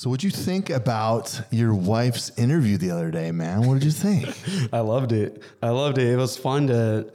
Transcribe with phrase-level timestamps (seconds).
[0.00, 3.66] So, what'd you think about your wife's interview the other day, man?
[3.66, 4.34] What did you think?
[4.72, 5.42] I loved it.
[5.62, 6.06] I loved it.
[6.06, 7.12] It was fun to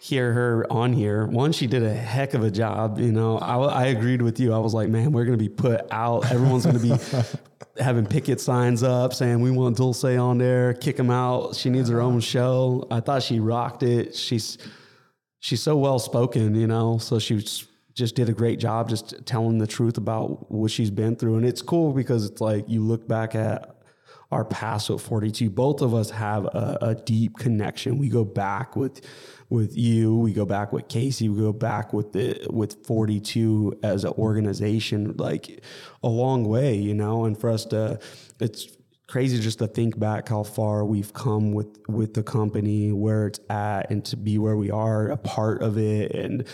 [0.00, 1.26] hear her on here.
[1.26, 3.00] One, she did a heck of a job.
[3.00, 4.52] You know, I, I agreed with you.
[4.52, 6.30] I was like, man, we're going to be put out.
[6.30, 10.98] Everyone's going to be having picket signs up saying we want Dulce on there, kick
[10.98, 11.56] them out.
[11.56, 12.86] She needs her own show.
[12.92, 14.14] I thought she rocked it.
[14.14, 14.56] She's
[15.40, 16.98] she's so well spoken, you know.
[16.98, 17.44] So she
[18.00, 21.36] just did a great job just telling the truth about what she's been through.
[21.36, 23.76] And it's cool because it's like you look back at
[24.32, 28.76] our past with 42 both of us have a, a, deep connection we go back
[28.76, 29.00] with
[29.48, 34.04] with you we go back with casey we go back with the with 42 as
[34.04, 35.64] an organization like
[36.04, 37.98] a long way you know and for us to
[38.38, 38.68] it's
[39.08, 43.40] crazy just to think back how far we've come with with the company where it's
[43.50, 46.46] at and to be where we are a part of it and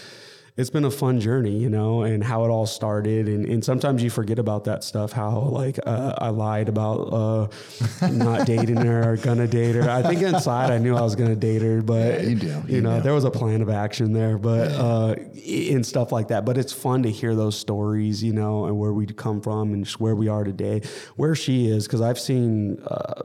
[0.56, 3.28] it's been a fun journey, you know, and how it all started.
[3.28, 7.48] And, and sometimes you forget about that stuff, how like uh, I lied about uh,
[8.10, 9.90] not dating her or gonna date her.
[9.90, 12.46] I think inside I knew I was gonna date her, but yeah, you do.
[12.46, 16.29] You, you know, there was a plan of action there, but uh, and stuff like
[16.29, 16.46] that.
[16.46, 19.85] But it's fun to hear those stories, you know, and where we come from and
[19.85, 20.80] just where we are today,
[21.16, 23.24] where she is, because I've seen uh,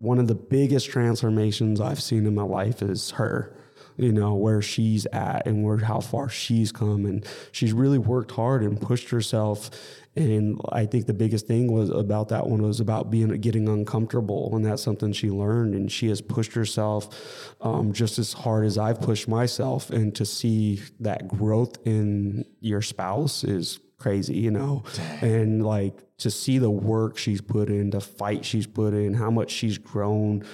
[0.00, 3.54] one of the biggest transformations I've seen in my life is her
[3.98, 8.30] you know where she's at and where how far she's come and she's really worked
[8.30, 9.70] hard and pushed herself
[10.18, 14.50] and I think the biggest thing was about that one was about being getting uncomfortable,
[14.52, 15.74] and that's something she learned.
[15.74, 19.90] And she has pushed herself um, just as hard as I've pushed myself.
[19.90, 24.82] And to see that growth in your spouse is crazy, you know.
[25.20, 29.30] And like to see the work she's put in, the fight she's put in, how
[29.30, 30.44] much she's grown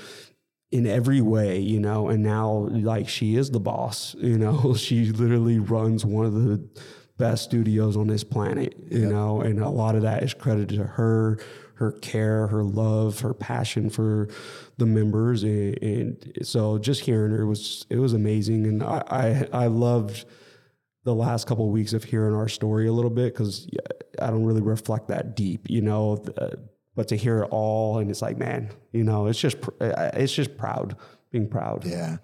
[0.75, 5.05] in every way, you know, and now like she is the boss, you know, she
[5.13, 6.61] literally runs one of the
[7.17, 9.13] best studios on this planet, you yep.
[9.13, 11.39] know, and a lot of that is credited to her,
[11.75, 14.29] her care, her love, her passion for
[14.77, 19.65] the members, and, and so just hearing her was it was amazing, and I I,
[19.65, 20.25] I loved
[21.05, 23.69] the last couple of weeks of hearing our story a little bit because
[24.21, 26.25] I don't really reflect that deep, you know.
[26.37, 26.57] Uh,
[26.95, 30.57] but to hear it all and it's like man you know it's just it's just
[30.57, 30.97] proud
[31.31, 31.85] being proud.
[31.85, 32.19] Yeah.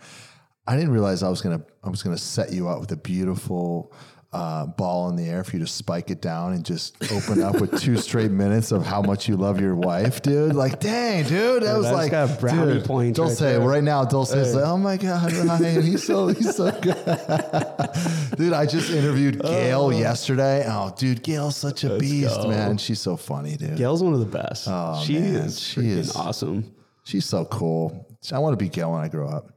[0.69, 3.92] I didn't realize i was gonna i was gonna set you up with a beautiful
[4.32, 7.60] uh, ball in the air for you to spike it down and just open up
[7.60, 10.54] with two straight minutes of how much you love your wife, dude.
[10.54, 13.16] Like, dang, dude, that yeah, was like got brownie dude, points.
[13.16, 13.60] Don't right say there.
[13.60, 14.04] right now.
[14.04, 16.94] Don't say, like, oh my god, Ryann, he's so he's so good,
[18.36, 18.52] dude.
[18.52, 19.90] I just interviewed Gail oh.
[19.90, 20.64] yesterday.
[20.66, 22.48] Oh, dude, Gail's such a Let's beast, go.
[22.48, 22.78] man.
[22.78, 23.76] She's so funny, dude.
[23.76, 24.69] Gail's one of the best.
[24.70, 25.34] Oh, she man.
[25.34, 26.72] is she is awesome.
[27.02, 28.06] She's so cool.
[28.32, 29.50] I want to be Gail when I grow up.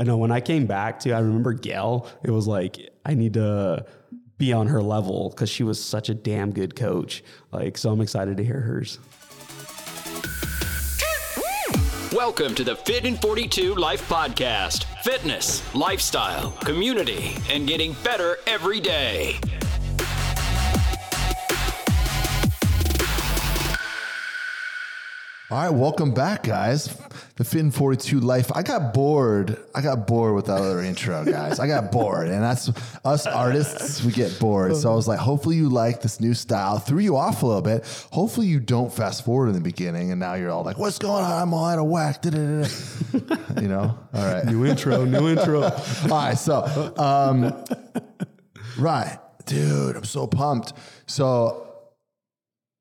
[0.00, 3.34] I know when I came back to, I remember Gail, it was like, I need
[3.34, 3.84] to
[4.38, 7.24] be on her level because she was such a damn good coach.
[7.50, 9.00] Like, so I'm excited to hear hers.
[12.12, 14.84] Welcome to the Fit in 42 Life Podcast.
[15.02, 19.40] Fitness, lifestyle, community, and getting better every day.
[25.50, 26.94] All right, welcome back, guys.
[27.36, 28.52] The Fit in 42 Life.
[28.54, 29.58] I got bored.
[29.74, 31.58] I got bored with that other intro, guys.
[31.58, 32.28] I got bored.
[32.28, 32.70] And that's
[33.02, 34.76] us artists, we get bored.
[34.76, 36.78] So I was like, hopefully you like this new style.
[36.78, 37.86] Threw you off a little bit.
[38.12, 41.24] Hopefully you don't fast forward in the beginning and now you're all like, what's going
[41.24, 41.32] on?
[41.32, 42.22] I'm all out of whack.
[42.26, 43.98] you know?
[44.12, 44.44] All right.
[44.44, 45.62] New intro, new intro.
[45.62, 45.72] all
[46.10, 46.36] right.
[46.36, 47.54] So, um,
[48.78, 49.18] right.
[49.46, 50.74] Dude, I'm so pumped.
[51.06, 51.86] So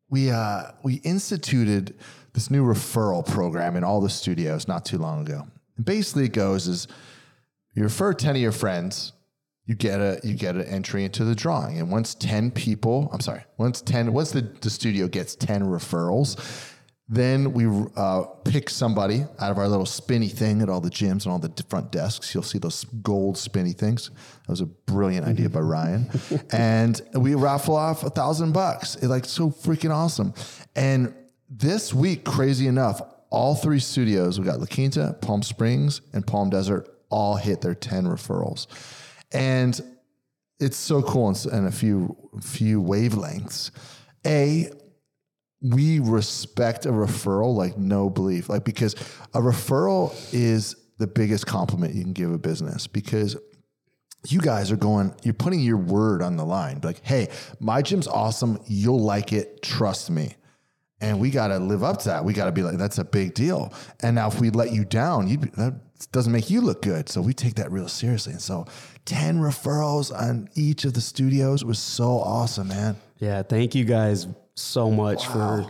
[0.10, 1.96] we, uh, we instituted
[2.38, 5.48] this new referral program in all the studios not too long ago.
[5.76, 6.88] And basically, it goes is
[7.74, 9.14] you refer ten of your friends,
[9.66, 13.22] you get a you get an entry into the drawing, and once ten people, I'm
[13.22, 16.38] sorry, once ten, once the, the studio gets ten referrals,
[17.10, 17.66] then we
[17.96, 21.40] uh, pick somebody out of our little spinny thing at all the gyms and all
[21.40, 22.36] the front desks.
[22.36, 24.12] You'll see those gold spinny things.
[24.46, 26.44] That was a brilliant idea by Ryann.
[26.54, 28.94] and we raffle off a thousand bucks.
[28.94, 30.36] It's like so freaking awesome.
[30.76, 31.16] And
[31.50, 36.50] this week, crazy enough, all three studios, we got La Quinta, Palm Springs, and Palm
[36.50, 38.68] Desert, all hit their 10 referrals.
[39.32, 39.80] And
[40.60, 43.72] it's so cool in a few, few wavelengths.
[44.26, 44.72] A,
[45.62, 48.94] we respect a referral like no belief, like because
[49.34, 53.38] a referral is the biggest compliment you can give a business because
[54.28, 56.80] you guys are going, you're putting your word on the line.
[56.84, 57.30] Like, hey,
[57.60, 58.60] my gym's awesome.
[58.66, 59.62] You'll like it.
[59.62, 60.36] Trust me.
[61.00, 62.26] And we got to live up to that.
[62.26, 63.72] We got to be like, that's a big deal.
[64.02, 65.76] And now if we let you down, you that
[66.12, 67.10] doesn't make you look good.
[67.10, 68.34] So we take that real seriously.
[68.34, 68.66] And so
[69.06, 72.98] 10 referrals on each of the studios was so awesome, man.
[73.20, 73.44] Yeah.
[73.44, 75.66] Thank you guys so much for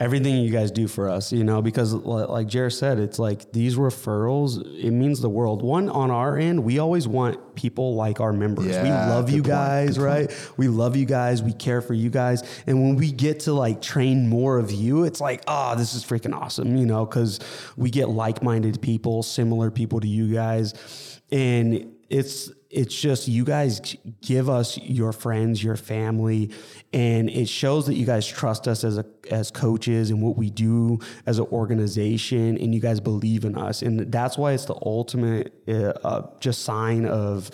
[0.00, 3.74] everything you guys do for us, you know, because like Jared said, it's like these
[3.74, 5.60] referrals, it means the world.
[5.60, 8.66] One on our end, we always want people like our members.
[8.66, 10.52] we love you point, guys, right?
[10.56, 11.42] We love you guys.
[11.42, 12.44] We care for you guys.
[12.68, 16.04] And when we get to like train more of you, it's like, oh, this is
[16.04, 17.40] freaking awesome, you know, because
[17.76, 21.20] we get like minded people, similar people to you guys.
[21.32, 26.50] And it's, it's just you guys give us your friends, your family,
[26.92, 30.50] and it shows that you guys trust us as a as coaches and what we
[30.50, 34.76] do as an organization, and you guys believe in us, and that's why it's the
[34.82, 37.50] ultimate uh, uh, just sign of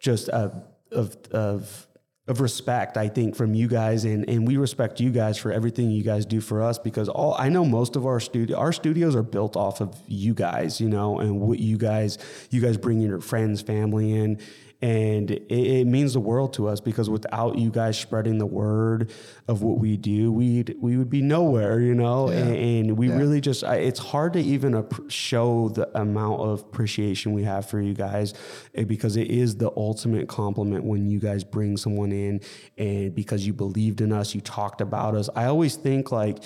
[0.00, 0.50] just uh,
[0.90, 1.86] of of
[2.28, 5.90] of respect, I think, from you guys, and and we respect you guys for everything
[5.90, 9.14] you guys do for us because all I know most of our studio our studios
[9.14, 12.18] are built off of you guys, you know, and what you guys
[12.50, 14.40] you guys bring your friends, family in.
[14.82, 19.10] And it, it means the world to us because without you guys spreading the word
[19.48, 22.28] of what we do, we'd we would be nowhere, you know.
[22.28, 27.44] And, and we really just, it's hard to even show the amount of appreciation we
[27.44, 28.34] have for you guys
[28.74, 32.40] eh, because it is the ultimate compliment when you guys bring someone in
[32.76, 35.30] and because you believed in us, you talked about us.
[35.34, 36.38] I always think like,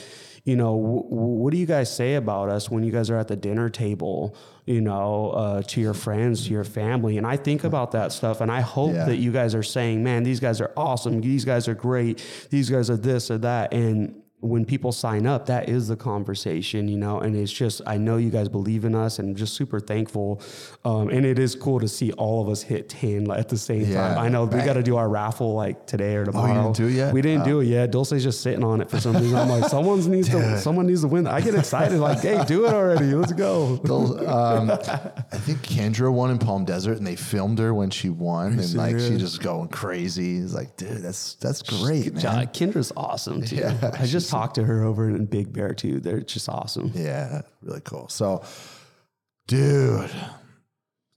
[0.44, 3.29] you know, w- what do you guys say about us when you guys are at
[3.29, 4.37] the dinner table?
[4.67, 8.40] You know, uh, to your friends, to your family, and I think about that stuff,
[8.40, 9.06] and I hope Yeah.
[9.06, 11.20] that you guys are saying, "Man, these guys are awesome.
[11.20, 12.22] These guys are great.
[12.50, 16.89] These guys are this or that," and when people sign up, that is the conversation,
[16.89, 19.81] you know, and it's just, I know you guys believe in us and just super
[19.81, 20.41] thankful.
[20.85, 23.83] Um, and it is cool to see all of us hit 10 at the same
[23.83, 24.19] Yeah, time.
[24.19, 26.49] I know we got to do our raffle like today or tomorrow.
[26.49, 27.15] We didn't do it yet?
[27.15, 27.91] We didn't do it yet.
[27.91, 29.37] Dulce's just sitting on it for some reason.
[29.37, 31.27] I'm like, someone needs to, someone needs to win.
[31.27, 33.15] I get excited like, hey, do it already.
[33.15, 33.79] Let's go.
[34.27, 34.71] Um,
[35.33, 38.75] I think Kendra won in Palm Desert, and they filmed her when she won, and
[38.75, 40.39] like she just going crazy.
[40.39, 42.47] It's like, dude, that's that's great, man.
[42.49, 43.57] Kendra's awesome too.
[43.57, 46.00] Yeah, I just talked to her over in Big Bear too.
[46.00, 46.93] They're just awesome.
[46.94, 48.09] Yeah, really cool.
[48.09, 48.44] So,
[49.47, 50.11] dude,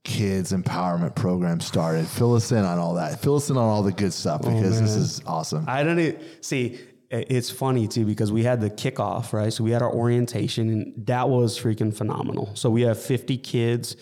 [0.04, 2.06] kids empowerment program started.
[2.06, 3.20] Fill us in on all that.
[3.20, 5.64] Fill us in on all the good stuff because this is awesome.
[5.66, 6.78] I don't e- see.
[7.10, 9.52] It's funny too because we had the kickoff, right?
[9.52, 12.50] So we had our orientation, and that was freaking phenomenal.
[12.54, 13.96] So we have 50 kids.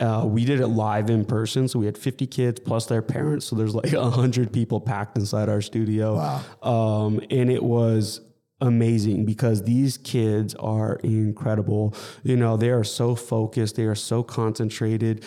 [0.00, 3.46] Uh, we did it live in person, so we had 50 kids plus their parents.
[3.46, 6.16] So there's like 100 people packed inside our studio.
[6.16, 7.06] Wow.
[7.06, 8.20] Um, and it was
[8.64, 11.94] amazing because these kids are incredible.
[12.22, 15.24] You know, they are so focused, they are so concentrated.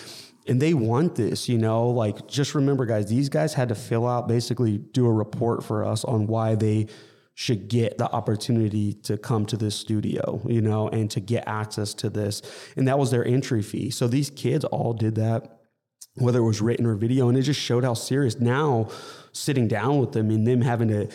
[0.48, 4.07] And they want this, you know, like just remember, guys, these guys had to fill
[4.07, 6.88] out basically do a report for us on why they
[7.36, 11.94] should get the opportunity to come to this studio, you know, and to get access
[11.95, 12.42] to this.
[12.78, 13.89] And that was their entry fee.
[13.89, 15.57] So these kids all did that
[16.18, 18.39] whether it was written or video, and it just showed how serious.
[18.39, 18.89] Now,
[19.31, 21.10] sitting down with them and them having to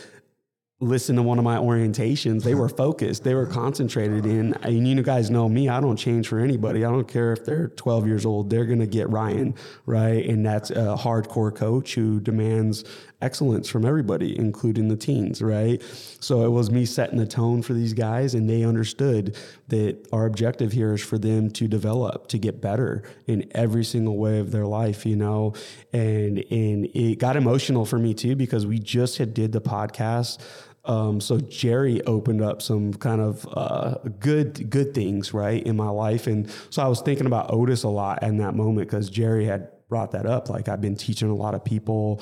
[0.82, 4.52] listen to one of my orientations, they were focused, they were concentrated in.
[4.62, 6.84] And you guys know me, I don't change for anybody.
[6.84, 9.56] I don't care if they're 12 years old, they're going to get Ryann,
[9.87, 10.26] right?
[10.26, 12.84] And that's a hardcore coach who demands
[13.23, 15.81] excellence from everybody, including the teens, right?
[16.20, 19.37] So it was me setting the tone for these guys, and they understood
[19.69, 24.19] that our objective here is for them to develop, to get better in every single
[24.19, 25.55] way of their life, you know.
[25.93, 30.38] And and it got emotional for me too because we just had did the podcast.
[30.84, 35.89] Um, so Gerry opened up some kind of uh, good good things right in my
[35.89, 39.44] life, and so I was thinking about Otis a lot in that moment because Gerry
[39.44, 40.48] had brought that up.
[40.48, 42.20] Like I've been teaching a lot of people,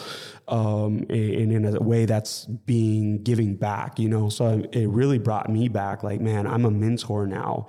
[0.48, 4.28] um, and in a way that's being giving back, you know.
[4.28, 6.02] So it really brought me back.
[6.02, 7.68] Like, man, I'm a mentor now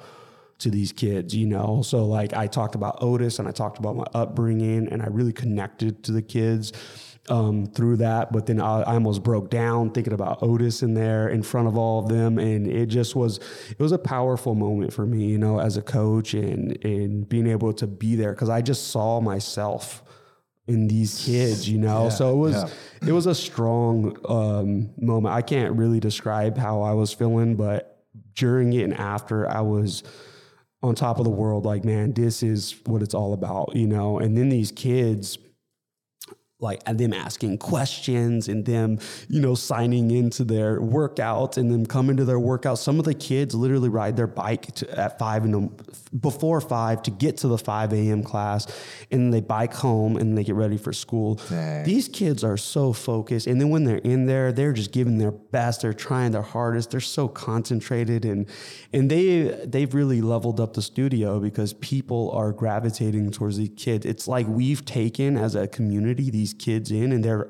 [0.57, 1.83] to these kids, you know.
[1.83, 5.33] So like I talked about Otis and I talked about my upbringing, and I really
[5.33, 6.73] connected to the kids
[7.29, 8.31] um, through that.
[8.31, 11.77] But then I, I almost broke down thinking about Otis in there in front of
[11.77, 15.37] all of them, and it just was it was a powerful moment for me, you
[15.37, 19.19] know, as a coach and and being able to be there because I just saw
[19.21, 20.03] myself
[20.67, 22.09] in these kids, you know.
[22.09, 23.09] so it was yeah.
[23.09, 25.33] it was a strong um, moment.
[25.33, 28.03] I can't really describe how I was feeling, but
[28.35, 30.03] during it and after, I was
[30.83, 31.65] on top of the world.
[31.65, 34.19] Like, man, this is what it's all about, you know.
[34.19, 35.37] And then these kids
[36.61, 41.85] like and them asking questions and them you know signing into their workouts and them
[41.85, 42.77] coming to their workouts.
[42.77, 45.69] Some of the kids literally ride their bike to, at five in the
[46.17, 48.67] before five to get to the 5 a.m class
[49.11, 51.35] and they bike home and they get ready for school.
[51.49, 51.83] Dang.
[51.83, 55.31] these kids are so focused and then when they're in there they're just giving their
[55.31, 58.47] best they're trying their hardest they're so concentrated and
[58.93, 64.05] and they they've really leveled up the studio because people are gravitating towards these kids.
[64.05, 67.49] It's like we've taken as a community these these kids in and they're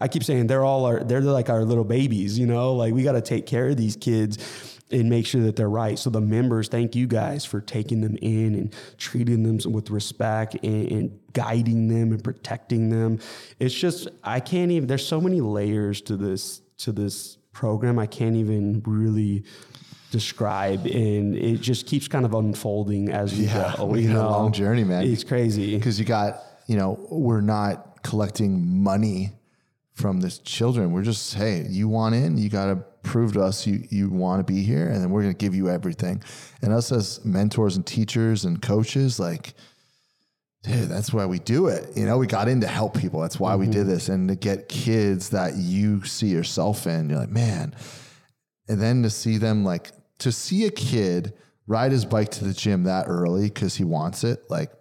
[0.00, 2.74] I keep saying they're all our they're like our little babies, you know?
[2.74, 5.98] Like we got to take care of these kids and make sure that they're right.
[5.98, 10.54] So the members, thank you guys for taking them in and treating them with respect
[10.62, 13.18] and, and, guiding them and protecting them.
[13.58, 14.86] It's just I can't even.
[14.86, 17.98] There's so many layers to this to this program.
[17.98, 19.44] I can't even really
[20.10, 23.94] describe, and it just keeps kind of unfolding as we Yeah, go.
[23.94, 24.28] you a know?
[24.30, 25.04] long journey, man.
[25.04, 25.74] It's crazy.
[25.74, 29.32] because you got you know we're not collecting money
[29.92, 30.90] from the children.
[30.90, 34.40] We're just hey you want in you got to prove to us you you want
[34.40, 36.22] to be here and then we're going to give you everything.
[36.62, 39.52] And us as mentors and teachers and coaches like
[40.62, 41.94] dude that's why we do it.
[41.94, 43.20] You know we got in to help people.
[43.20, 43.90] That's why we did mm-hmm.
[43.90, 47.74] this and to get kids that you see yourself in you're like man.
[48.66, 51.34] And then to see them like to see a kid
[51.66, 54.72] ride his bike to the gym that early because he wants it like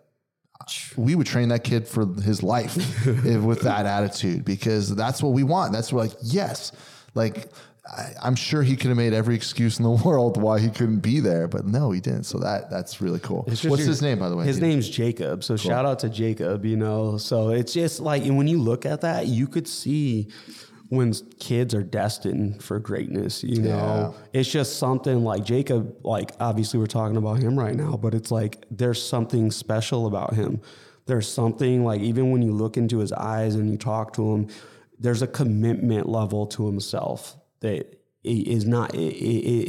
[0.97, 2.75] we would train that kid for his life
[3.25, 5.71] if- with that attitude because that's what we want.
[5.73, 6.71] That's what like yes,
[7.15, 7.51] like
[7.85, 10.99] I, I'm sure he could have made every excuse in the world why he couldn't
[10.99, 12.23] be there, but no, he didn't.
[12.25, 13.43] So that that's really cool.
[13.47, 14.45] What's your- his name by the way?
[14.45, 15.43] His name's Jacob.
[15.43, 17.17] So shout out to Jacob, you know.
[17.17, 20.27] So it's just like and when you look at that, you could see
[20.91, 24.13] when kids are destined for greatness, you know.
[24.33, 28.29] It's just something like Jacob, like obviously we're talking about him right now, but it's
[28.29, 30.59] like there's something special about him.
[31.05, 34.49] There's something like even when you look into his eyes and you talk to him,
[34.99, 38.93] there's a commitment level to himself that is not.
[38.93, 39.01] i i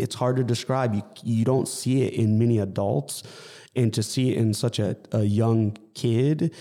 [0.03, 0.93] it's hard to describe.
[0.93, 3.23] You you don't see it in many adults,
[3.77, 6.53] and to see it in such a, a young kid.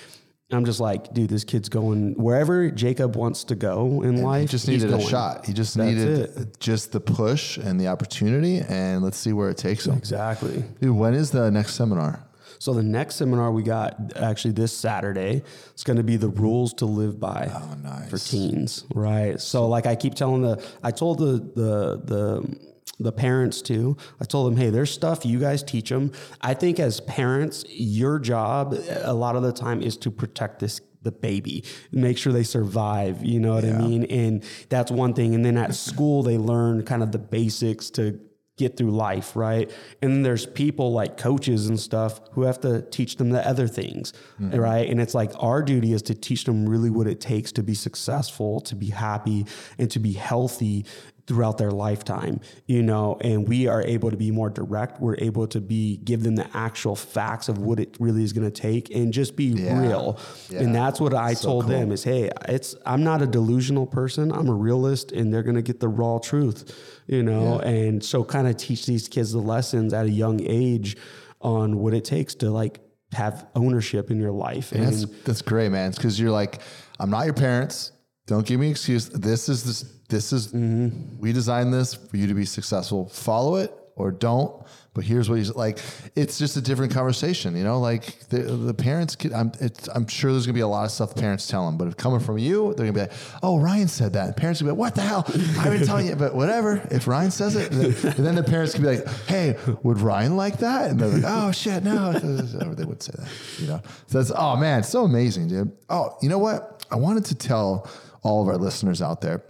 [0.54, 4.42] I'm just like, dude, this kid's going wherever Jacob wants to go in he life.
[4.42, 5.46] He just needed a shot.
[5.46, 6.60] He just That's needed it.
[6.60, 9.96] just the push and the opportunity, and let's see where it takes him.
[9.98, 10.64] Exactly.
[10.82, 12.24] Dude, when is the next seminar?
[12.60, 15.42] So the next seminar we got actually this Saturday.
[15.72, 18.08] It's going to be the rules to live by Oh, nice.
[18.10, 19.40] for teens, right?
[19.42, 22.71] So like I keep telling the, I told the the the
[23.04, 23.98] the parents too.
[24.20, 26.12] I told them, hey, there's stuff you guys teach them.
[26.42, 30.82] I think as parents, your job a lot of the time is to protect this
[31.04, 33.26] the baby, make sure they survive.
[33.26, 34.04] You know what I mean?
[34.06, 35.34] And that's one thing.
[35.34, 38.20] And then at school, they learn kind of the basics to
[38.58, 39.72] get through life, right?
[40.02, 43.68] And then there's people like coaches and stuff who have to teach them the other
[43.68, 44.56] things, mm-hmm.
[44.60, 44.88] right?
[44.88, 47.74] And it's like our duty is to teach them really what it takes to be
[47.74, 49.48] successful, to be happy,
[49.80, 50.86] and to be healthy
[51.28, 55.00] throughout their lifetime, you know, and we are able to be more direct.
[55.00, 58.50] We're able to be give them the actual facts of what it really is going
[58.50, 59.80] to take and just be Yeah.
[59.80, 60.20] real.
[60.50, 60.62] Yeah.
[60.62, 61.72] And that's what I So told cool.
[61.72, 64.32] them is, hey, it's I'm not a delusional person.
[64.32, 66.76] I'm a realist and they're going to get the raw truth,
[67.08, 70.98] you know, and so kind of teach these kids the lessons at a young age
[71.40, 72.80] on what it takes to like
[73.14, 74.72] have ownership in your life.
[74.72, 75.90] And That's that's great, man.
[75.90, 76.62] It's because you're like,
[77.00, 77.92] I'm not your parents.
[78.28, 79.10] Don't give me an excuse.
[79.10, 79.86] This is this.
[80.12, 81.20] This is mm-hmm.
[81.20, 83.08] we designed this for you to be successful.
[83.08, 84.62] Follow it or don't.
[84.94, 85.80] But here's what he's like.
[86.18, 87.80] It's just a different conversation, you know.
[87.80, 90.92] Like the the parents, could, I'm it's, I'm sure there's gonna be a lot of
[90.92, 91.78] stuff the parents tell them.
[91.78, 94.74] But if coming from you, they're gonna be like, "Oh, Ryann said that." Parents gonna
[94.74, 95.24] be like, "What the hell?
[95.60, 96.86] I've been telling you." But whatever.
[96.92, 97.86] If Ryann says it, then,
[98.18, 101.24] and then the parents can be like, "Hey, would Ryann like that?" And they're like,
[101.26, 102.12] "Oh shit, no."
[102.72, 103.82] They would say that, you know.
[104.08, 105.72] So that's oh man, it's so amazing, dude.
[105.90, 106.86] Oh, you know what?
[106.92, 107.90] I wanted to tell
[108.24, 109.42] all of our listeners out there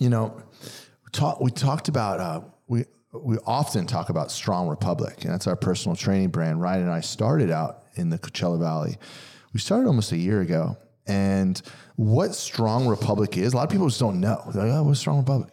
[0.00, 0.42] you know,
[1.12, 5.56] talk, we talked about uh, we we often talk about Strong Republic, and that's our
[5.56, 6.58] personal training brand.
[6.58, 8.96] Ryann and I started out in the Coachella Valley.
[9.52, 10.76] We started almost a year ago,
[11.06, 11.60] and
[11.96, 14.42] what Strong Republic is, a lot of people just don't know.
[14.54, 15.52] They're like, oh, what's Strong Republic?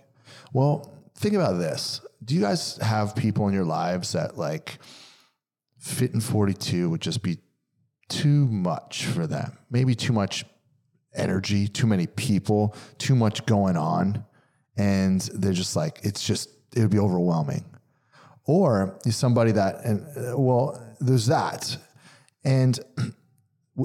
[0.54, 2.00] Well, think about this.
[2.24, 4.80] Do you guys have people in your lives that like
[5.77, 7.39] fit in 42 would just be
[8.08, 9.58] too much for them?
[9.70, 10.46] Maybe too much
[11.18, 14.24] energy, too many people, too much going on.
[14.77, 17.65] And they're just like, it's just, it would be overwhelming.
[18.46, 21.77] Or you're somebody that, and uh, well, there's that.
[22.43, 22.79] And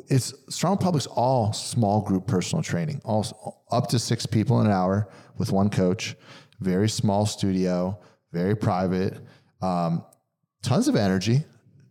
[0.08, 4.72] it's Strong Republic's all small group personal training, all up to six people in an
[4.72, 5.08] hour
[5.38, 6.14] with one coach,
[6.61, 7.99] very small studio,
[8.32, 9.18] very private,
[9.61, 10.04] um,
[10.62, 11.44] tons of energy,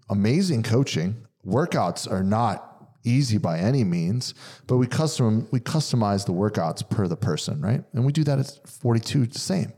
[0.10, 1.16] amazing coaching.
[1.46, 2.71] Workouts are not
[3.04, 4.34] easy by any means,
[4.68, 7.84] but we custom we customize the workouts per the person, right?
[7.94, 9.74] And we do that at 42 the same.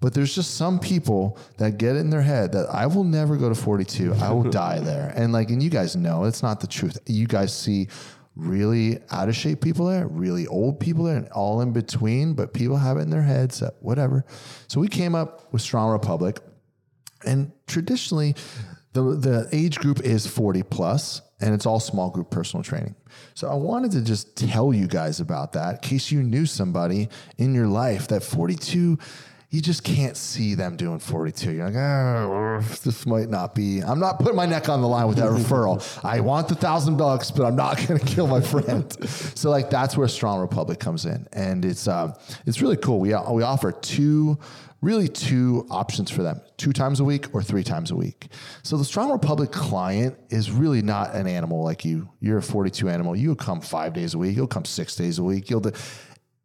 [0.00, 3.36] But there's just some people that get it in their head that I will never
[3.36, 4.14] go to 42.
[4.14, 5.12] I will die there.
[5.14, 6.98] And like, and you guys know it's not the truth.
[7.06, 7.86] You guys see
[8.34, 12.52] really out of shape people there, really old people there, and all in between, but
[12.52, 14.24] people have it in their heads that whatever.
[14.66, 16.40] So we came up with Strong Republic.
[17.24, 18.34] And traditionally,
[18.92, 22.94] the, the age group is 40 plus, and it's all small group personal training.
[23.34, 27.08] So I wanted to just tell you guys about that in case you knew somebody
[27.36, 28.98] in your life that 42
[29.52, 31.52] you just can't see them doing 42.
[31.52, 33.80] You're like, oh, this might not be.
[33.80, 35.86] I'm not putting my neck on the line with that referral.
[36.04, 38.90] I want the thousand bucks, but I'm not going to kill my friend.
[39.06, 42.98] so like that's where Strong Republic comes in, and it's uh, it's really cool.
[42.98, 44.38] We we offer two
[44.82, 48.28] really two options for them two times a week or three times a week.
[48.62, 52.10] So the Strong Republic client is really not an animal like you.
[52.20, 53.16] You're a 42 animal.
[53.16, 55.48] You'll come five days a week, you'll come six days a week.
[55.48, 55.72] You'll do,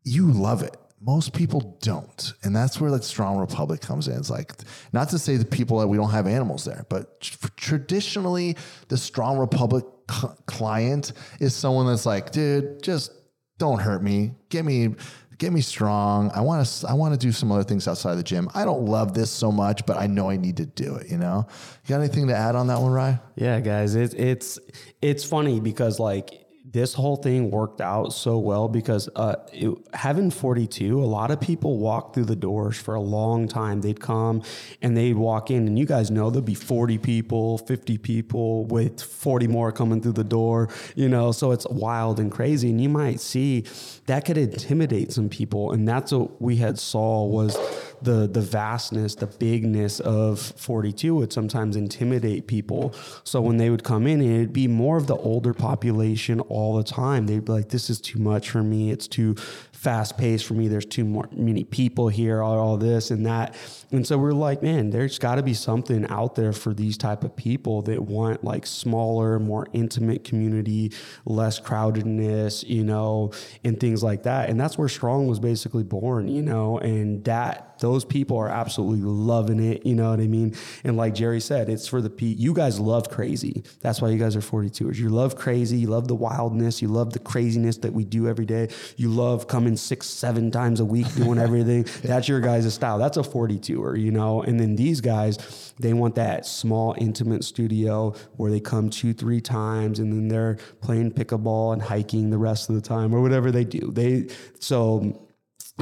[0.04, 0.78] you love it.
[1.02, 2.34] Most people don't.
[2.44, 4.18] And that's where like Strong Republic comes in.
[4.18, 4.54] It's like,
[4.94, 8.56] not to say the people that we don't have animals there, but tr- traditionally,
[8.88, 13.12] the Strong Republic c- client is someone that's like, dude, just
[13.60, 14.32] don't hurt me.
[14.50, 14.96] Get me
[15.38, 16.32] get me strong.
[16.32, 18.50] I want to I want to do some other things outside the gym.
[18.54, 21.18] I don't love this so much, but I know I need to do it, you
[21.18, 21.48] know?
[21.86, 23.22] You got anything to add on that one, Ryann?
[23.36, 24.60] Yeah, guys, it's it's
[25.02, 26.47] it's funny because like
[26.78, 31.42] this whole thing worked out so well because uh, it, having 42, a lot of
[31.42, 33.82] people walk through the doors for a long time.
[33.82, 34.44] They'd come
[34.82, 39.02] and they'd walk in, and you guys know there'd be 40 people, 50 people with
[39.02, 42.70] 40 more coming through the door, you know, so it's wild and crazy.
[42.70, 43.66] And you might see
[44.06, 45.72] that could intimidate some people.
[45.72, 47.58] And that's what we had saw was
[48.02, 52.94] the the vastness, the bigness of 42 would sometimes intimidate people.
[53.24, 56.84] So when they would come in, it'd be more of the older population all the
[56.84, 57.28] time.
[57.28, 58.92] They'd be like, "This is too much for me.
[58.92, 59.36] It's too
[59.78, 60.68] fast paced for me.
[60.68, 63.56] There's too more, many people here, all, all this and that.
[63.92, 67.24] And so we're like, man, there's got to be something out there for these type
[67.24, 70.92] of people that want like smaller, more intimate community,
[71.26, 73.32] less crowdedness, you know,
[73.64, 74.50] and things like that.
[74.50, 79.02] And that's where Strong was basically born, you know, and that those people are absolutely
[79.02, 79.86] loving it.
[79.86, 80.56] You know what I mean?
[80.84, 83.64] And like Gerry said, it's for the pe You guys love crazy.
[83.82, 84.96] That's why you guys are 42ers.
[84.96, 85.78] You love crazy.
[85.78, 86.82] You love the wildness.
[86.82, 88.70] You love the craziness that we do every day.
[88.96, 91.84] You love coming six, seven times a week doing everything.
[92.04, 92.98] That's your guys' style.
[92.98, 94.42] That's a 42er, you know?
[94.42, 99.42] And then these guys, they want that small, intimate studio where they come two, three
[99.42, 103.52] times and then they're playing pickleball and hiking the rest of the time or whatever
[103.52, 103.92] they do.
[103.92, 105.24] They, so,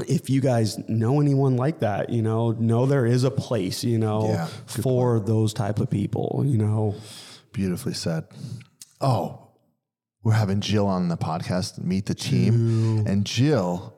[0.08, 3.98] if you guys know anyone like that, you know, know there is a place, you
[3.98, 5.26] know, yeah, for point.
[5.26, 6.94] those type of people, you know.
[7.52, 8.24] Beautifully said.
[9.00, 9.45] Oh,
[10.26, 13.04] we're having Jill on the podcast, meet the team.
[13.04, 13.12] Jill.
[13.12, 13.94] And Jill,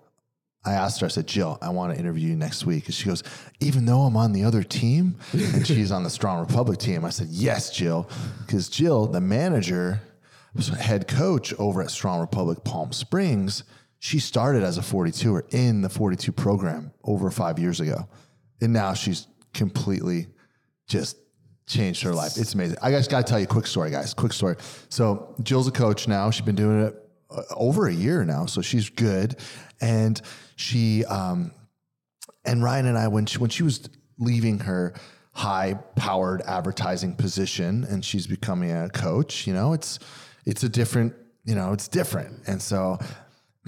[0.62, 2.84] I asked her, I said, Jill, I want to interview you next week.
[2.84, 3.22] And she goes,
[3.60, 7.08] even though I'm on the other team and she's on the Strong Republic team, I
[7.08, 8.10] said, yes, Jill.
[8.44, 10.02] Because Jill, the manager,
[10.78, 13.64] head coach over at Strong Republic Palm Springs,
[13.98, 18.06] she started as a 42er in the 42 program over five years ago.
[18.60, 20.26] And now she's completely
[20.88, 21.16] just
[21.68, 22.36] changed her life.
[22.36, 22.78] It's amazing.
[22.82, 24.14] I just got to tell you a quick story, guys.
[24.14, 24.56] Quick story.
[24.88, 26.30] So Jill's a coach now.
[26.30, 26.96] She's been doing it
[27.30, 29.36] uh, over a year now, so she's good.
[29.80, 30.20] And
[30.56, 31.52] she, um,
[32.44, 34.94] and Ryann and I, when she, when she was leaving her
[35.32, 39.98] high powered advertising position and she's becoming a coach, you know, it's
[40.46, 42.42] it's a different, you know, it's different.
[42.46, 42.98] And so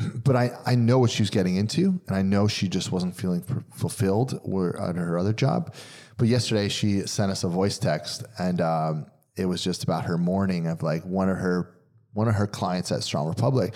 [0.25, 3.17] but I, I know what she was getting into, and I know she just wasn't
[3.17, 3.43] feeling
[3.75, 5.75] fulfilled at her other job.
[6.21, 9.07] But yesterday she sent us a voice text, and um,
[9.37, 11.75] it was just about her morning of like one of her
[12.13, 13.73] one of her clients at Strong Republic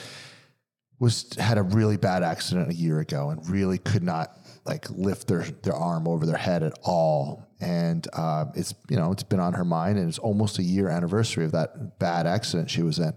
[0.98, 5.26] was had a really bad accident a year ago and really could not like lift
[5.26, 7.48] their their arm over their head at all.
[7.62, 10.90] And uh, it's you know it's been on her mind, and it's almost a year
[10.90, 13.14] anniversary of that bad accident she was in.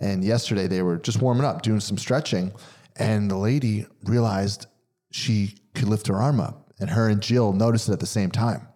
[0.00, 2.50] And yesterday they were just warming up, doing some stretching,
[2.96, 4.68] and the lady realized
[5.10, 8.30] she could lift her arm up, and her and Jill noticed it at the same
[8.30, 8.68] time.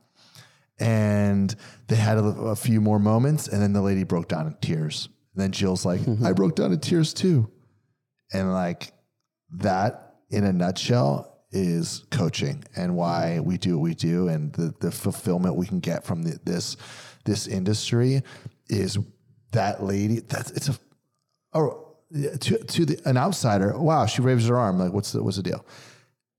[0.79, 1.55] And
[1.89, 5.09] they had a, a few more moments, and then the lady broke down in tears.
[5.35, 6.25] And then Jill's like, mm-hmm.
[6.25, 7.51] "I broke down in tears too,"
[8.33, 8.93] and like
[9.59, 14.75] that in a nutshell is coaching and why we do what we do and the,
[14.81, 16.77] the fulfillment we can get from the, this
[17.25, 18.23] this industry
[18.69, 18.99] is
[19.53, 20.79] that lady that's it's a
[21.55, 24.79] or to, to the, an outsider, wow, she raises her arm.
[24.79, 25.65] Like, what's the, what's the deal?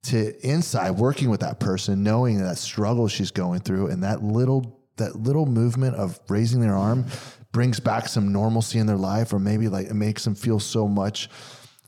[0.03, 4.79] To inside, working with that person, knowing that struggle she's going through, and that little
[4.95, 7.05] that little movement of raising their arm
[7.51, 10.87] brings back some normalcy in their life, or maybe like it makes them feel so
[10.87, 11.29] much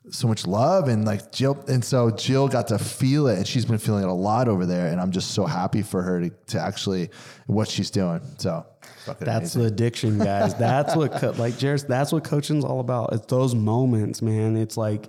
[0.09, 3.65] so much love and like Jill and so Jill got to feel it and she's
[3.65, 6.29] been feeling it a lot over there and I'm just so happy for her to,
[6.47, 7.11] to actually
[7.45, 8.19] what she's doing.
[8.37, 8.65] So
[9.05, 9.61] that's amazing.
[9.61, 10.55] the addiction guys.
[10.55, 13.13] That's what co- like Jared that's what coaching's all about.
[13.13, 14.57] It's those moments man.
[14.57, 15.07] It's like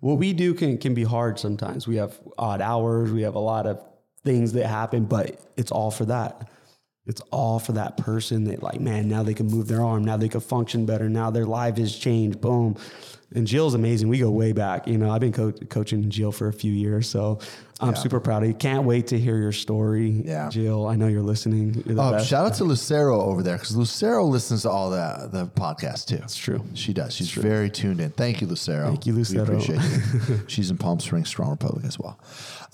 [0.00, 1.86] what we do can can be hard sometimes.
[1.86, 3.10] We have odd hours.
[3.10, 3.82] We have a lot of
[4.24, 6.48] things that happen but it's all for that
[7.08, 10.16] It's all for that person that like, man, now they can move their arm, now
[10.16, 12.40] they can function better, now their life has changed.
[12.40, 12.76] Boom.
[13.34, 14.08] And Jill's amazing.
[14.08, 14.86] We go way back.
[14.86, 17.40] You know, I've been co- coaching Jill for a few years, so
[17.78, 18.54] I'm super proud of you.
[18.54, 20.48] Can't wait to hear your story, Yeah.
[20.48, 20.86] Jill.
[20.86, 21.82] I know you're listening.
[21.86, 22.26] You're Oh, best.
[22.26, 26.16] shout out to Lucero over there because Lucero listens to all the the podcasts too.
[26.22, 26.64] It's true.
[26.72, 27.14] She does.
[27.14, 28.12] She's very tuned in.
[28.12, 28.86] Thank you, Lucero.
[28.86, 29.44] Thank you, Lucero.
[29.44, 29.80] We appreciate
[30.30, 30.40] you.
[30.46, 32.18] She's in Palm Springs, Strong Republic as well.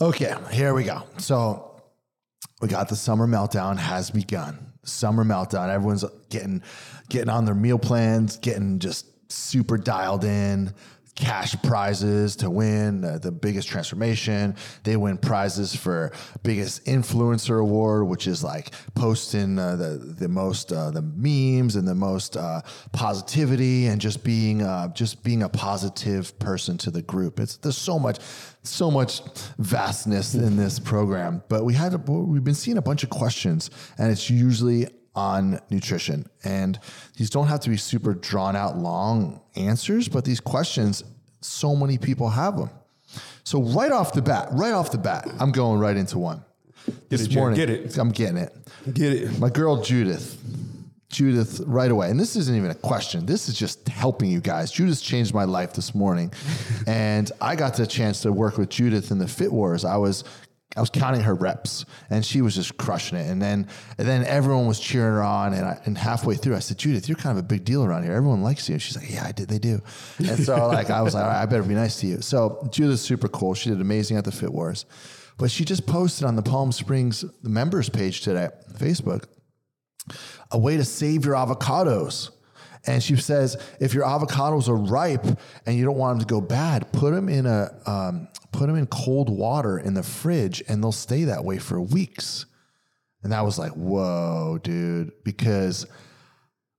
[0.00, 1.02] Okay, here we go.
[1.18, 1.72] So
[2.64, 4.72] we got the summer meltdown has begun.
[4.84, 5.68] Summer meltdown.
[5.68, 6.62] Everyone's getting
[7.10, 10.72] getting on their meal plans, getting just super dialed in.
[11.14, 14.56] Cash prizes to win uh, the biggest transformation.
[14.82, 20.72] They win prizes for biggest influencer award, which is like posting uh, the the most
[20.72, 25.48] uh, the memes and the most uh, positivity and just being uh, just being a
[25.48, 27.38] positive person to the group.
[27.38, 28.18] It's there's so much
[28.64, 29.22] so much
[29.58, 34.10] vastness in this program, but we had we've been seeing a bunch of questions, and
[34.10, 36.28] it's usually on nutrition.
[36.42, 36.78] And
[37.16, 41.04] these don't have to be super drawn out long answers, but these questions,
[41.40, 42.70] so many people have them.
[43.44, 46.44] So right off the bat, right off the bat, I'm going right into one.
[47.08, 47.98] This it, Jared, morning, get it.
[47.98, 48.54] I'm getting it.
[48.92, 49.38] Get it.
[49.38, 50.38] My girl Judith.
[51.08, 52.10] Judith right away.
[52.10, 53.24] And this isn't even a question.
[53.24, 54.72] This is just helping you guys.
[54.72, 56.32] Judith changed my life this morning.
[56.88, 59.84] and I got the chance to work with Judith in the Fit Wars.
[59.84, 60.24] I was
[60.76, 63.30] I was counting her reps and she was just crushing it.
[63.30, 65.54] And then and then everyone was cheering her on.
[65.54, 68.02] And, I, and halfway through, I said, Judith, you're kind of a big deal around
[68.02, 68.12] here.
[68.12, 68.74] Everyone likes you.
[68.74, 69.48] And she's like, Yeah, I did.
[69.48, 69.80] They do.
[70.18, 72.20] And so like I was like, I better be nice to you.
[72.20, 73.54] So Judith's super cool.
[73.54, 74.86] She did amazing at the Fit Wars.
[75.36, 79.24] But she just posted on the Palm Springs members page today, Facebook,
[80.50, 82.30] a way to save your avocados.
[82.86, 85.24] And she says, if your avocados are ripe
[85.66, 88.76] and you don't want them to go bad, put them in a um, put them
[88.76, 92.46] in cold water in the fridge, and they'll stay that way for weeks.
[93.22, 95.86] And that was like, whoa, dude, because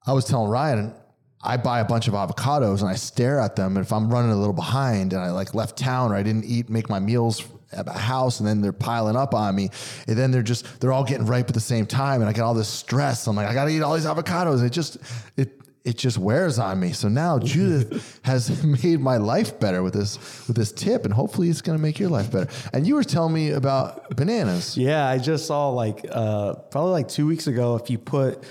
[0.06, 0.96] I was telling Ryann,
[1.44, 3.78] I buy a bunch of avocados and I stare at them.
[3.78, 6.46] And if I'm running a little behind and I like left town or I didn't
[6.46, 9.70] eat, make my meals at my house and then they're piling up on me
[10.08, 12.22] and then they're just, they're all getting ripe at the same time.
[12.22, 13.28] And I get all this stress.
[13.28, 14.64] I'm like, I got to eat all these avocados.
[14.64, 14.98] It just,
[15.38, 16.92] it, it just wears on me.
[16.92, 20.18] So now Judith has made my life better with this,
[20.48, 21.06] with this tip.
[21.06, 22.50] And hopefully it's going to make your life better.
[22.74, 24.76] And you were telling me about bananas.
[24.86, 27.76] Yeah, I just saw like uh, probably like two weeks ago.
[27.76, 28.44] If you put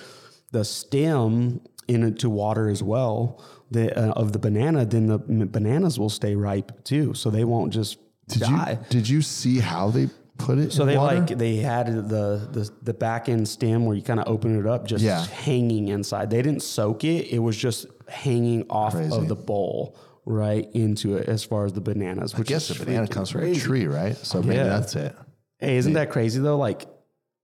[0.53, 6.09] the stem into water as well the, uh, of the banana, then the bananas will
[6.11, 8.79] stay ripe too, so they won't just Did die.
[8.81, 11.20] you, did you see how they put it so they water?
[11.20, 14.66] like they had the the, the back end stem where you kind of open it
[14.66, 15.25] up, just Yeah.
[15.27, 16.31] hanging inside.
[16.31, 19.14] They didn't soak it; it was just hanging off Crazy.
[19.16, 21.29] of the bowl right into it.
[21.29, 23.87] As far as the bananas, I which guess is the banana comes from a tree,
[23.87, 24.16] right?
[24.16, 24.64] So maybe Yeah.
[24.64, 25.14] that's it.
[25.59, 26.57] Hey, isn't that crazy though?
[26.59, 26.87] Like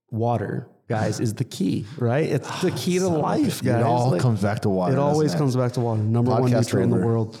[0.09, 2.27] water, guys, is the key, right?
[2.29, 3.79] It's the key to life, guys.
[3.79, 4.93] It all Like, comes back to water.
[4.93, 6.01] It always doesn't comes back to water.
[6.03, 7.37] Number one Podcast nutrient in the world.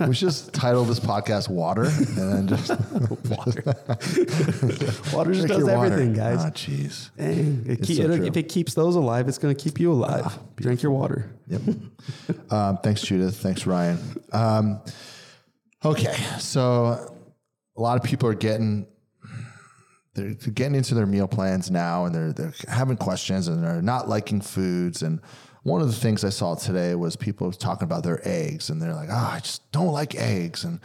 [0.08, 2.70] We should just title this podcast "Water" and then just
[3.30, 3.62] water.
[5.12, 5.86] water just does water.
[5.86, 6.40] everything, guys.
[6.44, 7.10] Ah, jeez.
[7.16, 9.92] Dang, it keep- so it- if it keeps those alive, it's going to keep you
[9.92, 10.38] alive.
[10.56, 11.30] Drink your water.
[11.48, 11.62] Yep.
[12.50, 13.36] um, thanks, Judith.
[13.36, 13.98] Thanks, Ryann.
[14.34, 14.80] Um,
[15.84, 17.14] okay, so
[17.76, 18.86] a lot of people are getting
[20.18, 24.08] they're getting into their meal plans now, and they're they're having questions, and they're not
[24.08, 25.02] liking foods.
[25.02, 25.20] And
[25.62, 28.94] one of the things I saw today was people talking about their eggs, and they're
[28.94, 30.80] like, "Ah, I just don't like eggs, and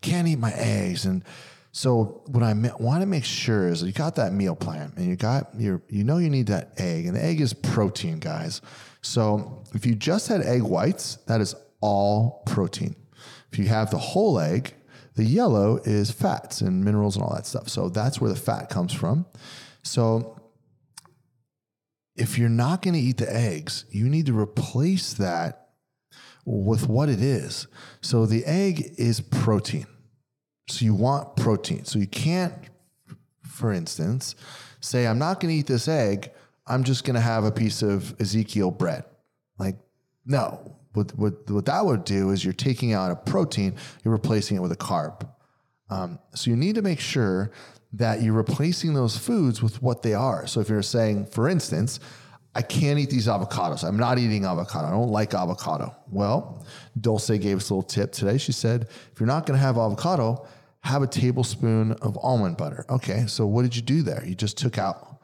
[0.00, 1.24] can't eat my eggs." And
[1.72, 5.16] so what I want to make sure is you got that meal plan, and you
[5.16, 8.60] got your you know you need that egg, and the egg is protein, guys.
[9.02, 12.96] So if you just had egg whites, that is all protein.
[13.52, 14.74] If you have the whole egg,
[15.18, 17.68] the yellow is fats and minerals and all that stuff.
[17.68, 19.26] So that's where the fat comes from.
[19.82, 20.40] So
[22.14, 25.70] if you're not going to eat the eggs, you need to replace that
[26.44, 27.66] with what it is.
[28.00, 29.88] So the egg is protein.
[30.68, 31.84] So you want protein.
[31.84, 32.54] So you can't,
[33.42, 34.36] for instance,
[34.78, 36.30] say, I'm not going to eat this egg.
[36.64, 39.02] I'm just going to have a piece of Ezekiel bread.
[39.58, 39.78] Like,
[40.24, 40.76] no.
[40.98, 44.60] What, what, what that would do is you're taking out a protein, you're replacing it
[44.60, 45.28] with a carb.
[45.90, 47.52] Um, so you need to make sure
[47.92, 50.46] that you're replacing those foods with what they are.
[50.46, 52.00] So if you're saying, for instance,
[52.54, 53.84] I can't eat these avocados.
[53.84, 54.88] I'm not eating avocado.
[54.88, 55.94] I don't like avocado.
[56.10, 56.66] Well,
[57.00, 58.36] Dulce gave us a little tip today.
[58.36, 60.46] She said, if you're not going to have avocado,
[60.80, 62.84] have a tablespoon of almond butter.
[62.90, 64.24] Okay, so what did you do there?
[64.26, 65.20] You just took out.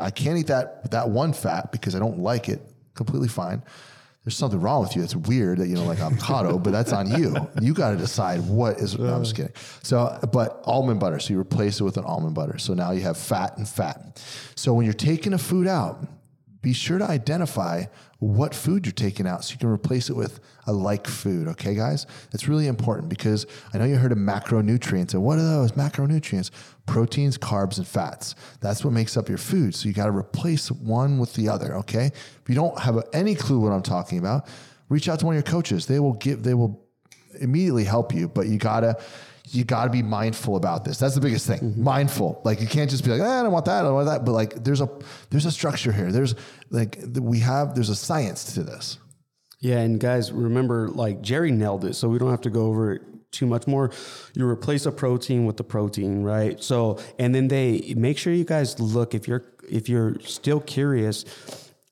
[0.00, 2.60] I can't eat that that one fat because I don't like it.
[2.94, 3.62] Completely fine.
[4.26, 5.04] There's something wrong with you.
[5.04, 7.48] It's weird that you don't like avocado, but that's on you.
[7.62, 8.98] You got to decide what is.
[8.98, 9.52] No, I'm just kidding.
[9.84, 11.20] So, but almond butter.
[11.20, 12.58] So you replace it with an almond butter.
[12.58, 14.20] So now you have fat and fat.
[14.56, 16.04] So when you're taking a food out,
[16.66, 17.84] be sure to identify
[18.18, 21.46] what food you're taking out so you can replace it with a like food.
[21.46, 22.08] Okay, guys?
[22.32, 25.14] That's really important because I know you heard of macronutrients.
[25.14, 26.50] And what are those macronutrients?
[26.84, 28.34] Proteins, carbs, and fats.
[28.60, 29.76] That's what makes up your food.
[29.76, 31.76] So you got to replace one with the other.
[31.76, 32.06] Okay.
[32.06, 34.48] If you don't have any clue what I'm talking about,
[34.88, 35.86] reach out to one of your coaches.
[35.86, 36.84] They will give, they will
[37.40, 39.00] immediately help you, but you gotta
[39.48, 40.98] you gotta be mindful about this.
[40.98, 41.60] That's the biggest thing.
[41.60, 41.84] Mm-hmm.
[41.84, 42.40] Mindful.
[42.44, 44.24] Like you can't just be like, eh, I don't want that, I don't want that.
[44.24, 44.88] But like there's a
[45.30, 46.10] there's a structure here.
[46.10, 46.34] There's
[46.70, 48.98] like we have there's a science to this.
[49.60, 52.92] Yeah, and guys, remember, like Gerry nailed it, so we don't have to go over
[52.92, 53.90] it too much more.
[54.34, 56.62] You replace a protein with the protein, right?
[56.62, 61.24] So, and then they make sure you guys look if you're if you're still curious.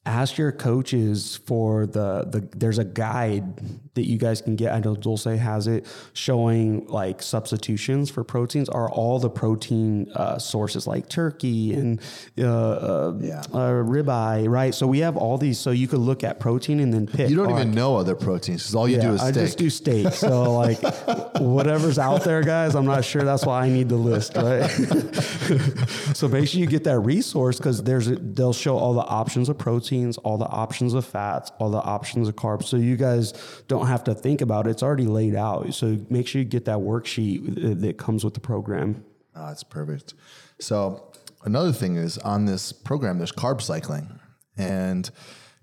[0.07, 2.49] Ask your coaches for the the.
[2.57, 3.61] There's a guide
[3.95, 4.73] that you guys can get.
[4.73, 8.69] I know Dulce has it showing like substitutions for proteins.
[8.69, 12.01] Are all the protein uh, sources like turkey and
[12.39, 13.41] uh, uh, Yeah.
[13.53, 14.75] uh, ribeye, right?
[14.75, 15.59] So we have all these.
[15.59, 17.31] So you could look at protein and then pick.
[17.31, 20.13] You don't even know other proteins because all you do is I just do steak.
[20.13, 20.81] So like
[21.41, 23.23] whatever's out there, guys, I'm not sure.
[23.23, 24.69] That's why I need the list, right?
[26.15, 29.59] so make sure you get that resource because there's they'll show all the options of
[29.59, 32.65] proteins, all the options of fats, all the options of carbs.
[32.65, 33.33] So you guys
[33.69, 34.71] don't have to think about it.
[34.71, 35.75] It's already laid out.
[35.75, 39.05] So make sure you get that worksheet uh, that comes with the program.
[39.35, 40.15] Oh, that's perfect.
[40.61, 41.13] So
[41.45, 44.19] another thing is on this program, there's carb cycling,
[44.57, 45.11] and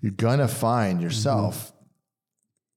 [0.00, 1.66] you're gonna find yourself.
[1.66, 1.78] Mm-hmm.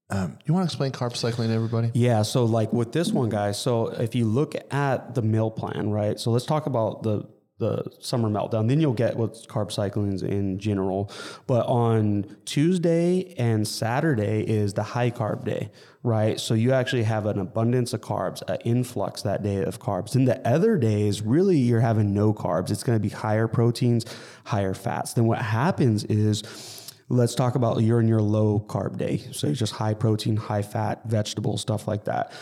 [0.08, 1.90] Um, you want to explain carb cycling to everybody?
[1.92, 2.22] Yeah.
[2.22, 3.58] So like with this one, guys.
[3.58, 6.18] So if you look at the meal plan, right?
[6.20, 7.28] So let's talk about the
[7.58, 8.68] the summer meltdown.
[8.68, 11.10] Then you'll get what's carb cycling is in general.
[11.46, 15.70] But on Tuesday and Saturday is the high carb day,
[16.02, 16.38] right?
[16.38, 20.12] So you actually have an abundance of carbs, an influx that day of carbs.
[20.12, 22.70] Then the other days, really, you're having no carbs.
[22.70, 24.04] It's going to be higher proteins,
[24.44, 25.14] higher fats.
[25.14, 29.18] Then what happens is let's talk about you're in your low carb day.
[29.32, 32.32] So it's just high protein, high fat, vegetables, stuff like that.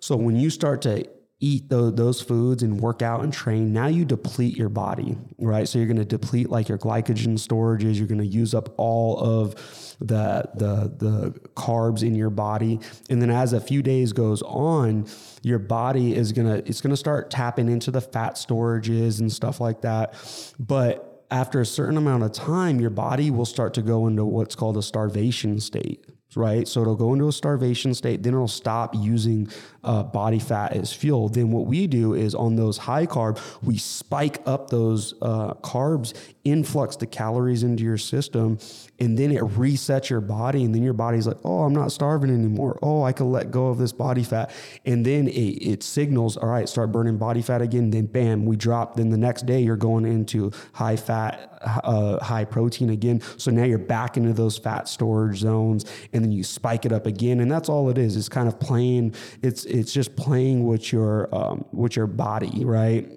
[0.00, 1.06] So when you start to
[1.42, 5.68] eat those, those foods and work out and train, now you deplete your body, right?
[5.68, 7.98] So you're going to deplete like your glycogen storages.
[7.98, 9.54] You're going to use up all of
[9.98, 12.78] the, the, the carbs in your body.
[13.10, 15.06] And then as a few days goes on,
[15.42, 19.30] your body is going to, it's going to start tapping into the fat storages and
[19.30, 20.14] stuff like that.
[20.60, 24.54] But after a certain amount of time, your body will start to go into what's
[24.54, 26.66] called a starvation state, right?
[26.66, 29.48] So it'll go into a starvation state, then it'll stop using
[29.84, 31.28] uh, body fat as fuel.
[31.28, 36.14] Then what we do is on those high carb, we spike up those uh, carbs,
[36.44, 38.58] influx the calories into your system,
[38.98, 40.64] and then it resets your body.
[40.64, 42.78] And then your body's like, oh, I'm not starving anymore.
[42.82, 44.50] Oh, I can let go of this body fat.
[44.84, 47.90] And then it, it signals, all right, start burning body fat again.
[47.90, 48.96] Then bam, we drop.
[48.96, 53.20] Then the next day you're going into high fat, uh, high protein again.
[53.36, 57.06] So now you're back into those fat storage zones, and then you spike it up
[57.06, 57.40] again.
[57.40, 58.16] And that's all it is.
[58.16, 59.14] It's kind of playing.
[59.42, 63.08] It's it's just playing with your um, with your body, right?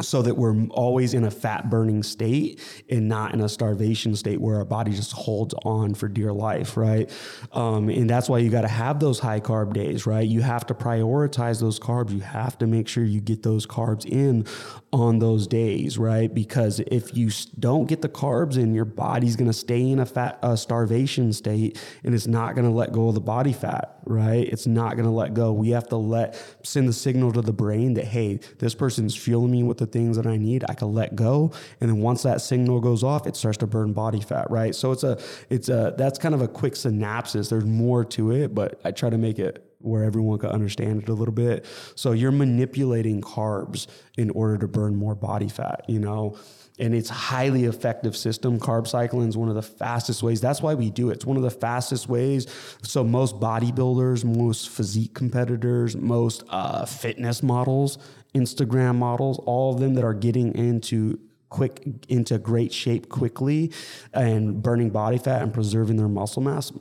[0.00, 4.40] So that we're always in a fat burning state and not in a starvation state
[4.40, 7.08] where our body just holds on for dear life, right?
[7.52, 10.26] Um, and that's why you got to have those high carb days, right?
[10.26, 12.10] You have to prioritize those carbs.
[12.10, 14.46] You have to make sure you get those carbs in
[14.92, 16.32] on those days, right?
[16.32, 17.30] Because if you
[17.60, 21.32] don't get the carbs in, your body's going to stay in a fat uh, starvation
[21.32, 24.48] state and it's not going to let go of the body fat, right?
[24.48, 25.52] It's not going to let go.
[25.52, 29.52] We have to let send the signal to the brain that hey, this person's fueling
[29.52, 30.64] me with the things that I need.
[30.68, 33.92] I can let go, and then once that signal goes off, it starts to burn
[33.92, 34.74] body fat, right?
[34.74, 35.18] So it's a
[35.50, 37.48] it's a that's kind of a quick synopsis.
[37.48, 41.08] There's more to it, but I try to make it where everyone can understand it
[41.10, 41.66] a little bit.
[41.94, 46.36] So you're manipulating carbs in order to burn more body fat, you know
[46.78, 50.74] and it's highly effective system carb cycling is one of the fastest ways that's why
[50.74, 52.46] we do it it's one of the fastest ways
[52.82, 57.98] so most bodybuilders most physique competitors most uh, fitness models
[58.34, 61.18] instagram models all of them that are getting into
[61.48, 63.72] quick into great shape quickly
[64.12, 66.72] and burning body fat and preserving their muscle mass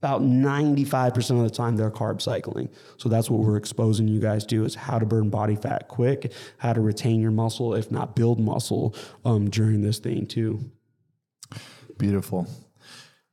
[0.00, 2.68] about 95% of the time they're carb cycling.
[2.98, 6.32] So that's what we're exposing you guys to is how to burn body fat quick,
[6.58, 8.94] how to retain your muscle, if not build muscle
[9.24, 10.60] um, during this thing too.
[11.98, 12.46] Beautiful.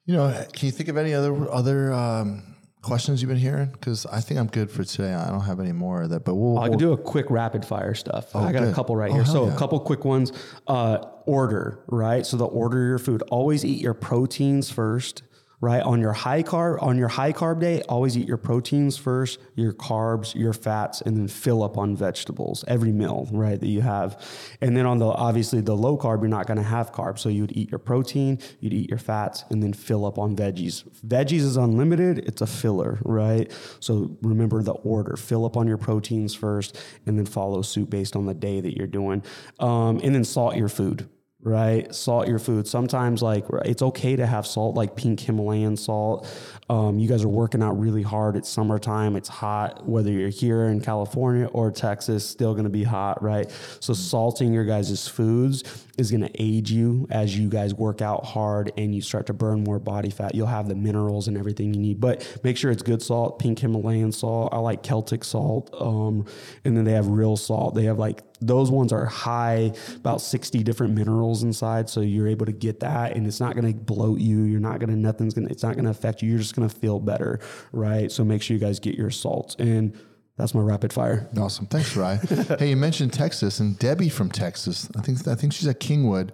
[0.05, 2.54] You know, can you think of any other other um,
[2.86, 3.69] questions you've been hearing?
[3.71, 5.13] Because I think I'm good for today.
[5.13, 6.58] I don't have any more of that, but we'll.
[6.60, 8.36] I we'll can do a quick rapid fire stuff.
[8.36, 9.26] I got a couple right Oh, here.
[9.26, 9.56] So yeah.
[9.56, 10.32] a couple quick ones.
[10.67, 12.26] Uh, order, right?
[12.26, 13.24] So the order your food.
[13.32, 15.24] Always eat your proteins first,
[15.65, 15.82] right?
[15.82, 19.73] On your high carb, on your high carb day, always eat your proteins first, your
[19.73, 23.60] carbs, your fats, and then fill up on vegetables every meal, right?
[23.60, 24.23] That you have.
[24.62, 27.19] And then on the obviously the low carb, you're not going to have carbs.
[27.19, 30.36] So you would eat your protein, you'd eat your fats, and then fill up on
[30.36, 30.84] veggies.
[31.06, 33.51] Veggies is unlimited, it's a filler, right?
[33.80, 35.17] So remember the order.
[35.17, 38.78] Fill up on your proteins first, and then follow suit based on the day that
[38.78, 39.23] you're doing.
[39.60, 41.10] Um, and then salt your food
[41.45, 41.93] right?
[41.93, 42.67] Salt your food.
[42.67, 46.27] Sometimes, like, it's okay to have salt, like pink Himalayan salt.
[46.67, 48.36] Um, you guys are working out really hard.
[48.36, 49.15] It's summertime.
[49.15, 49.88] It's hot.
[49.88, 53.49] Whether you're here in California or Texas, still going to be hot, right?
[53.79, 55.63] So salting your guys' foods
[55.99, 59.34] is going to aid you as you guys work out hard and you start to
[59.34, 60.34] burn more body fat.
[60.34, 63.60] You'll have the minerals and everything you need, but make sure it's good salt, pink
[63.60, 64.49] Himalayan salt.
[64.51, 65.69] I like Celtic salt.
[65.79, 66.25] Um,
[66.65, 67.75] and then they have real salt.
[67.75, 71.89] They have like those ones are high, about 60 different minerals inside.
[71.89, 74.43] So you're able to get that and it's not going to bloat you.
[74.43, 76.29] You're not going to, nothing's going to, it's not going to affect you.
[76.29, 77.39] You're just going to feel better,
[77.71, 78.12] right?
[78.12, 79.55] So make sure you guys get your salts.
[79.60, 79.97] And
[80.38, 81.29] that's my rapid fire.
[81.38, 81.65] Awesome.
[81.65, 82.15] Thanks, Rye.
[82.60, 84.89] hey, you mentioned Texas and Debbie from Texas.
[84.97, 86.31] I think, I think she's at Kingwood.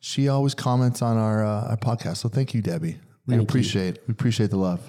[0.00, 2.18] She always comments on our, uh, our podcast.
[2.18, 2.98] So thank you, Debbie.
[3.26, 4.80] We Thank appreciate, we appreciate the love.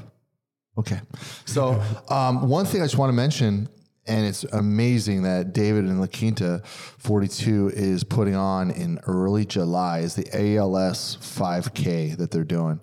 [0.77, 0.99] Okay.
[1.45, 3.69] So, um, one thing I just want to mention
[4.07, 9.99] and it's amazing that David and La Quinta 42 is putting on in early July
[9.99, 12.79] is the ALS 5K that they're doing.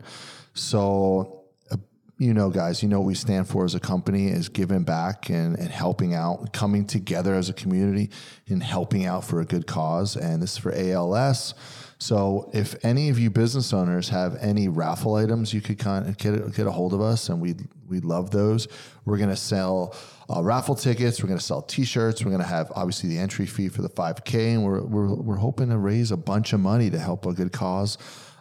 [0.54, 1.76] So, uh,
[2.18, 5.30] you know, guys, you know what we stand for as a company is giving back
[5.30, 8.11] and, and helping out, coming together as a community
[8.48, 10.16] and helping out for a good cause.
[10.16, 11.54] And this is for ALS.
[12.02, 16.18] So if any of you business owners have any raffle items, you could kind of
[16.18, 18.66] get a, get a hold of us, and we'd, we'd love those.
[19.04, 19.94] We're gonna sell
[20.28, 21.22] uh, raffle tickets.
[21.22, 22.24] We're gonna sell T-shirts.
[22.24, 25.68] We're gonna have obviously the entry fee for the 5K, and we're we're we're hoping
[25.68, 27.98] to raise a bunch of money to help a good cause,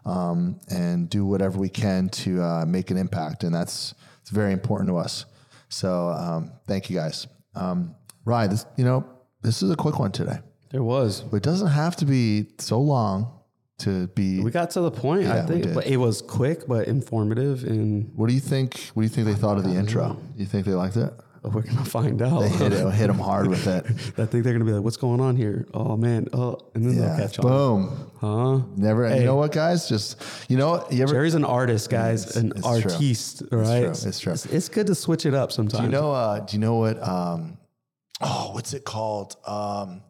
[0.07, 4.53] um, and do whatever we can to uh, make an impact, and that's it's very
[4.53, 5.25] important to us.
[5.69, 7.27] So um, thank you guys.
[7.53, 7.93] Um,
[8.25, 9.05] Ryann, this you know
[9.43, 10.39] this is a quick one today.
[10.71, 11.25] There was.
[11.31, 13.37] It doesn't have to be so long
[13.81, 14.39] to be.
[14.41, 18.11] We got to the point, Yeah, I think, but it was quick but informative, and
[18.15, 18.79] what do you think?
[18.93, 20.13] What do you think they thought of the intro?
[20.13, 21.13] Do you think they liked it?
[21.43, 22.41] we're gonna find out.
[22.41, 23.83] They hit it, hit them hard with it.
[24.19, 26.93] I think they're gonna be like, "What's going on here?" Oh man, oh, and then
[26.95, 27.43] Yeah, they'll catch on.
[27.47, 28.11] boom.
[28.19, 28.61] Huh?
[28.77, 29.17] Never.
[29.17, 29.89] You know what, guys?
[29.89, 31.13] Just you know, you ever?
[31.13, 32.91] Gerry's an artist, guys, It's- an it's true.
[32.91, 33.79] artiste, right?
[33.81, 34.33] true, it's true.
[34.33, 35.79] It's, it's good to switch it up sometimes.
[35.79, 36.11] do you know?
[36.11, 37.01] Uh, do you know what?
[37.01, 37.57] Um,
[38.21, 39.35] oh, what's it called?
[39.47, 40.03] Um,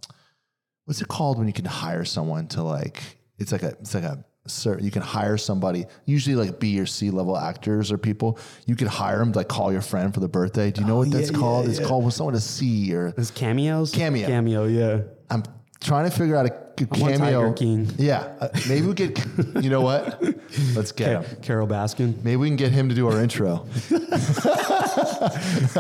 [0.84, 3.02] what's it called when you can hire someone to like?
[3.42, 3.70] It's like a.
[3.80, 4.24] It's like a.
[4.48, 8.40] Sir, you can hire somebody, usually like B or C level actors or people.
[8.66, 10.72] You could hire them to like call your friend for the birthday.
[10.72, 11.66] Do you know what oh, that's yeah, called?
[11.66, 11.86] yeah, it's yeah.
[11.86, 13.92] called with someone to C or It's cameos.
[13.92, 14.26] Cameo.
[14.26, 14.66] Cameo.
[14.66, 15.02] Yeah.
[15.30, 15.44] I'm
[15.80, 17.54] trying to figure out a want cameo.
[17.54, 17.90] King.
[17.98, 19.20] Yeah, uh, maybe we get.
[19.62, 20.22] You know what?
[20.76, 21.42] Let's get him.
[21.42, 22.24] Carole Baskin.
[22.24, 23.66] Maybe we can get him to do our intro.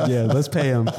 [0.08, 0.90] yeah, let's pay him.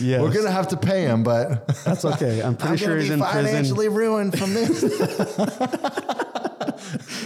[0.00, 2.40] Yeah, We're gonna have to pay him, but That's okay.
[2.42, 3.44] I'm pretty I'm sure he's in prison.
[3.44, 4.80] financially ruined from this.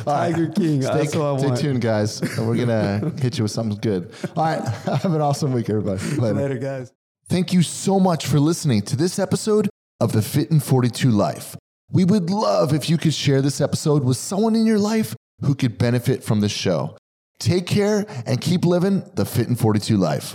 [0.05, 0.83] Tiger King.
[0.83, 2.21] Stay, That's what I stay tuned, guys.
[2.39, 4.13] We're gonna hit you with something good.
[4.37, 6.03] All right, have an awesome week, everybody.
[6.17, 6.35] Later.
[6.35, 6.93] Later, guys.
[7.29, 11.57] Thank you so much for listening to this episode of the Fit in 42 Life.
[11.93, 15.55] We would love if you could share this episode with someone in your life who
[15.55, 16.97] could benefit from this show.
[17.39, 20.35] Take care and keep living the Fit in 42 life.